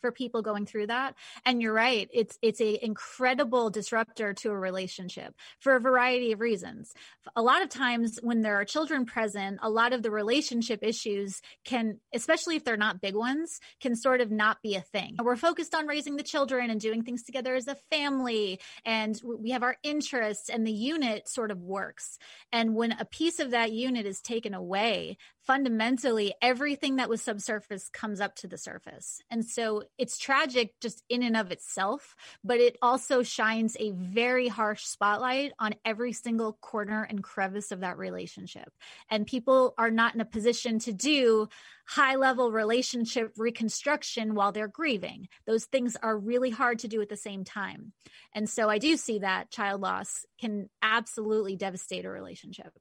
[0.00, 1.14] for people going through that.
[1.44, 6.40] And you're right it's it's a incredible disruptor to a relationship for a variety of
[6.40, 6.92] reasons.
[7.36, 11.40] A lot of times when there are children present a lot of the relationship issues
[11.64, 15.16] can especially if they're not big ones can sort of not be a thing.
[15.22, 19.50] We're focused on raising the children and doing things together as a family and we
[19.50, 22.18] have our interests and the unit sort of works.
[22.52, 25.16] And when a piece of that unit is taken away
[25.48, 29.20] fundamentally everything that was subsurface comes up to the surface.
[29.30, 34.48] And so it's tragic just in and of itself, but it also shines a very
[34.48, 38.72] harsh spotlight on every single corner and crevice of that relationship.
[39.10, 41.48] And people are not in a position to do
[41.86, 45.28] high level relationship reconstruction while they're grieving.
[45.46, 47.92] Those things are really hard to do at the same time.
[48.34, 52.72] And so I do see that child loss can absolutely devastate a relationship.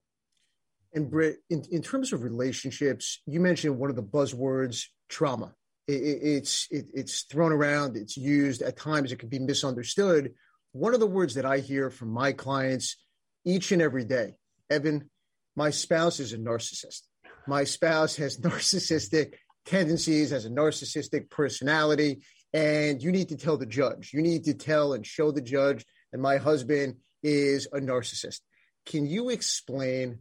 [0.94, 5.54] And Britt, in, in terms of relationships, you mentioned one of the buzzwords, trauma.
[5.88, 7.96] It, it, it's it, it's thrown around.
[7.96, 9.12] It's used at times.
[9.12, 10.34] It can be misunderstood.
[10.74, 12.98] One of the words that I hear from my clients
[13.46, 14.36] each and every day,
[14.70, 15.10] Evan,
[15.56, 17.02] my spouse is a narcissist.
[17.48, 22.22] My spouse has narcissistic tendencies, has a narcissistic personality,
[22.54, 24.12] and you need to tell the judge.
[24.14, 28.42] You need to tell and show the judge that my husband is a narcissist.
[28.86, 30.20] Can you explain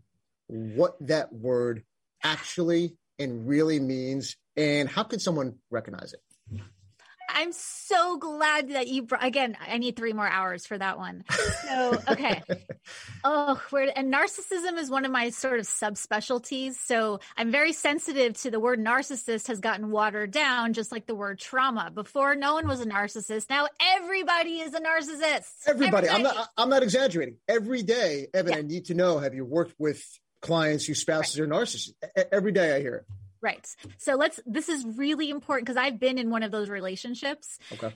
[0.49, 1.85] what that word
[2.23, 6.21] actually and really means and how could someone recognize it
[7.29, 11.25] I'm so glad that you brought, again, I need three more hours for that one.
[11.67, 12.43] So, okay.
[13.25, 16.75] oh, where, and narcissism is one of my sort of subspecialties.
[16.75, 21.15] So I'm very sensitive to the word narcissist has gotten watered down, just like the
[21.15, 21.91] word trauma.
[21.93, 23.51] Before, no one was a narcissist.
[23.51, 25.51] Now everybody is a narcissist.
[25.67, 26.09] Everybody.
[26.09, 26.09] everybody.
[26.09, 27.37] I'm not, I'm not exaggerating.
[27.49, 28.59] Every day, Evan, yeah.
[28.59, 30.03] I need to know, have you worked with
[30.41, 31.51] clients whose spouses right.
[31.51, 31.93] are narcissists?
[32.33, 33.07] Every day I hear it.
[33.47, 33.67] Right.
[33.99, 37.59] So let's, this is really important because I've been in one of those relationships.
[37.73, 37.95] Okay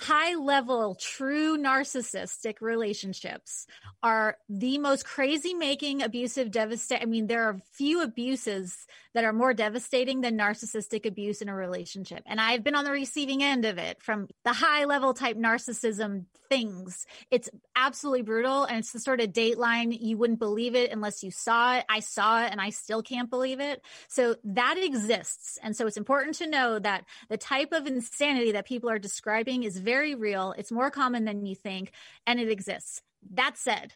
[0.00, 3.66] high level, true narcissistic relationships
[4.02, 7.02] are the most crazy making, abusive, devastating.
[7.02, 11.54] I mean, there are few abuses that are more devastating than narcissistic abuse in a
[11.54, 12.22] relationship.
[12.26, 16.26] And I've been on the receiving end of it from the high level type narcissism
[16.48, 17.06] things.
[17.30, 18.64] It's absolutely brutal.
[18.64, 21.84] And it's the sort of dateline you wouldn't believe it unless you saw it.
[21.88, 23.82] I saw it and I still can't believe it.
[24.08, 25.58] So that exists.
[25.62, 29.62] And so it's important to know that the type of insanity that people are describing
[29.62, 30.54] is very real.
[30.56, 31.92] It's more common than you think,
[32.26, 33.02] and it exists.
[33.34, 33.92] That said,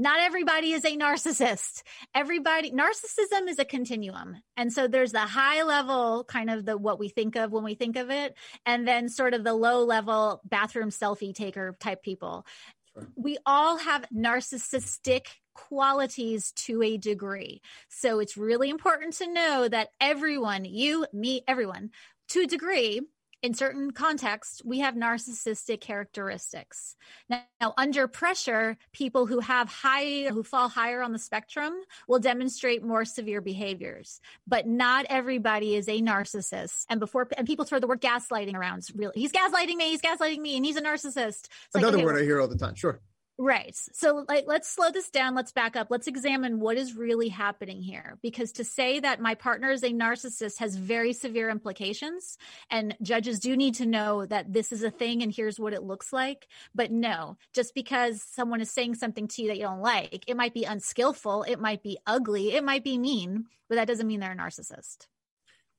[0.00, 1.82] not everybody is a narcissist.
[2.14, 4.36] Everybody, narcissism is a continuum.
[4.56, 7.74] And so there's the high level kind of the what we think of when we
[7.74, 12.46] think of it, and then sort of the low level bathroom selfie taker type people.
[12.94, 13.08] Sure.
[13.16, 17.60] We all have narcissistic qualities to a degree.
[17.88, 21.90] So it's really important to know that everyone, you, me, everyone,
[22.28, 23.00] to a degree,
[23.42, 26.96] in certain contexts, we have narcissistic characteristics.
[27.28, 31.74] Now, now, under pressure, people who have high, who fall higher on the spectrum
[32.06, 34.20] will demonstrate more severe behaviors.
[34.46, 36.84] But not everybody is a narcissist.
[36.88, 38.86] And before, and people throw the word gaslighting around.
[38.94, 39.90] Really, he's gaslighting me.
[39.90, 41.46] He's gaslighting me, and he's a narcissist.
[41.46, 42.74] It's Another like, okay, word I hear all the time.
[42.74, 43.00] Sure.
[43.40, 43.76] Right.
[43.92, 45.86] So like let's slow this down, let's back up.
[45.90, 49.92] Let's examine what is really happening here because to say that my partner is a
[49.92, 52.36] narcissist has very severe implications
[52.68, 55.84] and judges do need to know that this is a thing and here's what it
[55.84, 56.48] looks like.
[56.74, 60.36] But no, just because someone is saying something to you that you don't like, it
[60.36, 64.18] might be unskillful, it might be ugly, it might be mean, but that doesn't mean
[64.18, 65.06] they're a narcissist.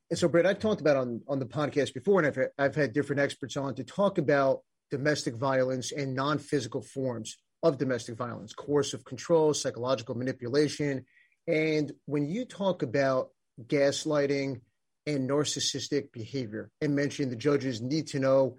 [0.10, 2.94] And so, Britt, I've talked about on on the podcast before, and I've I've had
[2.94, 9.04] different experts on to talk about domestic violence and non-physical forms of domestic violence, coercive
[9.04, 11.06] control, psychological manipulation.
[11.48, 13.30] And when you talk about
[13.66, 14.62] gaslighting
[15.06, 18.56] and narcissistic behavior and mention the judges need to know,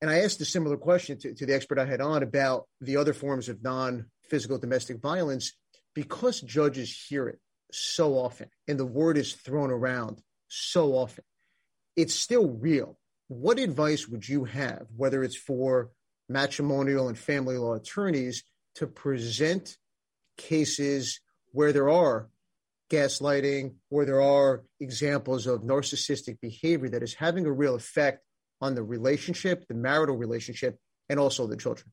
[0.00, 2.96] and I asked a similar question to, to the expert I had on about the
[2.96, 5.52] other forms of non physical domestic violence,
[5.94, 7.40] because judges hear it
[7.72, 11.24] so often and the word is thrown around so often,
[11.96, 12.98] it's still real.
[13.26, 15.90] What advice would you have, whether it's for
[16.28, 18.44] matrimonial and family law attorneys
[18.76, 19.76] to present
[20.36, 21.20] cases
[21.52, 22.28] where there are
[22.90, 28.22] gaslighting, where there are examples of narcissistic behavior that is having a real effect
[28.60, 31.90] on the relationship, the marital relationship, and also the children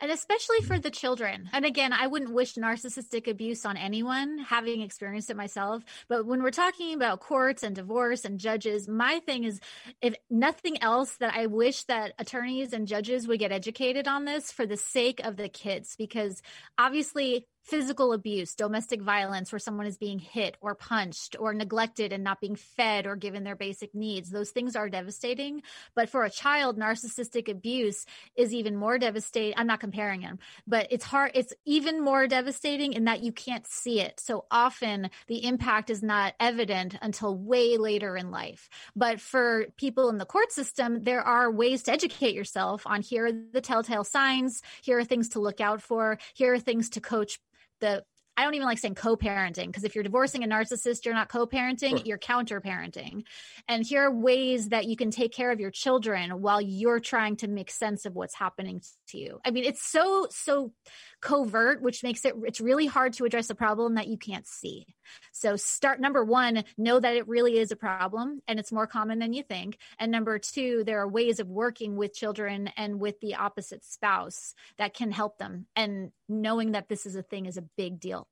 [0.00, 0.82] and especially for mm-hmm.
[0.82, 1.50] the children.
[1.52, 5.82] And again, I wouldn't wish narcissistic abuse on anyone, having experienced it myself.
[6.08, 9.60] But when we're talking about courts and divorce and judges, my thing is
[10.00, 14.52] if nothing else, that I wish that attorneys and judges would get educated on this
[14.52, 16.42] for the sake of the kids, because
[16.76, 22.24] obviously physical abuse, domestic violence, where someone is being hit or punched or neglected and
[22.24, 24.30] not being fed or given their basic needs.
[24.30, 25.62] Those things are devastating.
[25.94, 29.54] But for a child, narcissistic abuse is even more devastating.
[29.56, 31.32] I'm not comparing them, but it's hard.
[31.34, 34.18] It's even more devastating in that you can't see it.
[34.18, 38.70] So often the impact is not evident until way later in life.
[38.96, 43.26] But for people in the court system, there are ways to educate yourself on here
[43.26, 47.00] are the telltale signs, here are things to look out for, here are things to
[47.00, 47.38] coach
[47.80, 48.04] the
[48.38, 51.90] I don't even like saying co-parenting because if you're divorcing a narcissist, you're not co-parenting,
[51.90, 52.02] sure.
[52.04, 53.24] you're counter-parenting.
[53.66, 57.34] And here are ways that you can take care of your children while you're trying
[57.38, 59.40] to make sense of what's happening to you.
[59.44, 60.72] I mean, it's so so
[61.20, 64.86] covert, which makes it it's really hard to address a problem that you can't see.
[65.32, 69.18] So start number 1, know that it really is a problem and it's more common
[69.18, 69.78] than you think.
[69.98, 74.54] And number 2, there are ways of working with children and with the opposite spouse
[74.76, 75.66] that can help them.
[75.74, 78.27] And knowing that this is a thing is a big deal.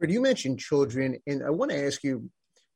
[0.00, 2.30] You mentioned children, and I want to ask you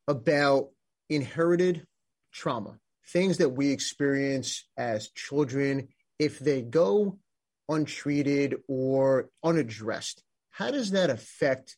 [0.09, 0.69] about
[1.09, 1.87] inherited
[2.33, 5.89] trauma, things that we experience as children.
[6.19, 7.19] If they go
[7.69, 11.77] untreated or unaddressed, how does that affect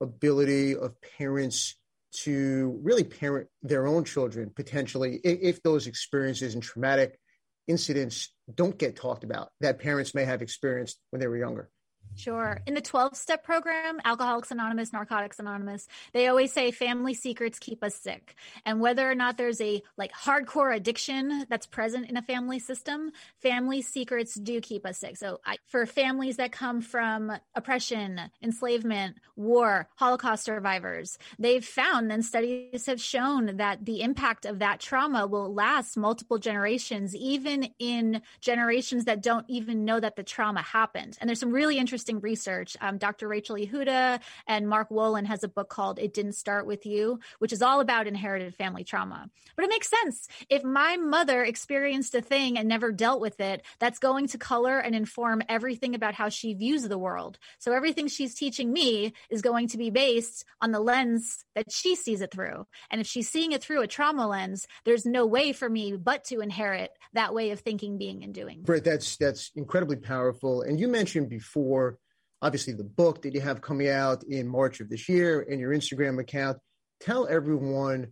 [0.00, 1.76] ability of parents
[2.12, 7.18] to really parent their own children potentially if those experiences and traumatic
[7.66, 11.70] incidents don't get talked about that parents may have experienced when they were younger?
[12.16, 12.60] Sure.
[12.66, 17.82] In the 12 step program, Alcoholics Anonymous, Narcotics Anonymous, they always say family secrets keep
[17.82, 18.36] us sick.
[18.64, 23.10] And whether or not there's a like hardcore addiction that's present in a family system,
[23.42, 25.16] family secrets do keep us sick.
[25.16, 32.24] So I, for families that come from oppression, enslavement, war, Holocaust survivors, they've found and
[32.24, 38.22] studies have shown that the impact of that trauma will last multiple generations, even in
[38.40, 41.18] generations that don't even know that the trauma happened.
[41.20, 42.76] And there's some really interesting interesting research.
[42.80, 43.28] Um, Dr.
[43.28, 44.18] Rachel Yehuda
[44.48, 47.78] and Mark Wolynn has a book called It Didn't Start With You, which is all
[47.78, 49.30] about inherited family trauma.
[49.54, 50.26] But it makes sense.
[50.50, 54.80] If my mother experienced a thing and never dealt with it, that's going to color
[54.80, 57.38] and inform everything about how she views the world.
[57.60, 61.94] So everything she's teaching me is going to be based on the lens that she
[61.94, 62.66] sees it through.
[62.90, 66.24] And if she's seeing it through a trauma lens, there's no way for me but
[66.24, 68.62] to inherit that way of thinking, being, and doing.
[68.62, 70.62] Britt, that's that's incredibly powerful.
[70.62, 71.83] And you mentioned before
[72.44, 75.72] obviously the book that you have coming out in March of this year and your
[75.72, 76.58] Instagram account.
[77.00, 78.08] Tell everyone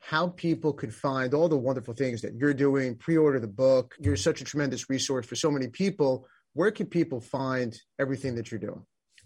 [0.00, 3.94] how people could find all the wonderful things that you're doing, pre order the book.
[4.00, 6.26] You're such a tremendous resource for so many people.
[6.54, 8.84] Where can people find everything that you're doing?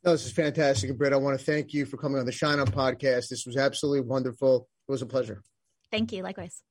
[0.02, 0.96] No, this is fantastic.
[0.96, 3.28] Britt, I want to thank you for coming on the Shine On podcast.
[3.28, 4.66] This was absolutely wonderful.
[4.88, 5.42] It was a pleasure.
[5.90, 6.22] Thank you.
[6.22, 6.62] Likewise.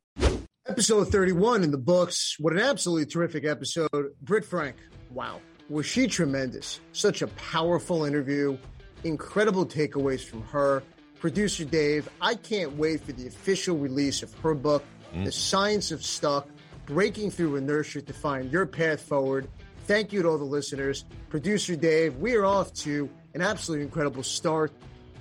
[0.70, 2.36] Episode 31 in the books.
[2.39, 3.89] What an absolutely terrific episode.
[4.22, 4.76] Britt Frank,
[5.11, 5.39] wow.
[5.70, 6.82] Was she tremendous?
[6.91, 8.57] Such a powerful interview.
[9.05, 10.84] Incredible takeaways from her.
[11.20, 15.24] Producer Dave, I can't wait for the official release of her book, mm.
[15.26, 16.47] The Science of Stuck
[16.86, 19.47] Breaking Through Inertia to Find Your Path Forward.
[19.86, 21.05] Thank you to all the listeners.
[21.30, 24.74] Producer Dave, we are off to an absolutely incredible start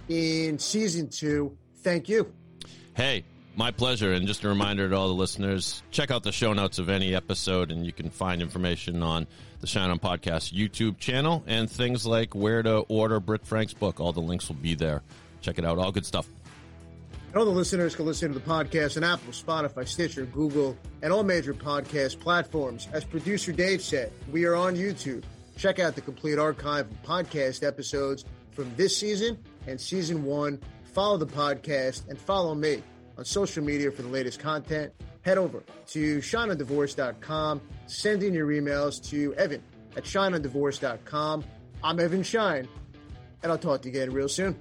[0.08, 1.56] in season two.
[1.78, 2.32] Thank you.
[2.94, 3.24] Hey,
[3.56, 4.12] my pleasure.
[4.12, 7.14] And just a reminder to all the listeners check out the show notes of any
[7.14, 9.26] episode, and you can find information on
[9.60, 14.00] the Shine On Podcast YouTube channel and things like where to order Britt Frank's book.
[14.00, 15.02] All the links will be there.
[15.40, 15.78] Check it out.
[15.78, 16.28] All good stuff.
[17.28, 21.12] And all the listeners can listen to the podcast on Apple, Spotify, Stitcher, Google, and
[21.12, 22.88] all major podcast platforms.
[22.92, 25.22] As producer Dave said, we are on YouTube.
[25.56, 30.60] Check out the complete archive of podcast episodes from this season and season one.
[30.92, 32.82] Follow the podcast and follow me
[33.18, 34.92] on social media for the latest content.
[35.22, 37.60] Head over to shineondivorce.com.
[37.86, 39.62] Send in your emails to Evan
[39.96, 41.44] at shineondivorce.com.
[41.82, 42.68] I'm Evan Shine,
[43.42, 44.56] and I'll talk to you again real soon.